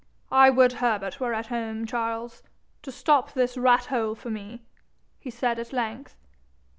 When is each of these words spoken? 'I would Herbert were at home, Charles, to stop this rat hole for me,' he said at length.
'I 0.31 0.49
would 0.49 0.73
Herbert 0.81 1.19
were 1.19 1.35
at 1.35 1.45
home, 1.53 1.85
Charles, 1.85 2.41
to 2.81 2.91
stop 2.91 3.33
this 3.33 3.55
rat 3.55 3.85
hole 3.85 4.15
for 4.15 4.31
me,' 4.31 4.63
he 5.19 5.29
said 5.29 5.59
at 5.59 5.71
length. 5.71 6.15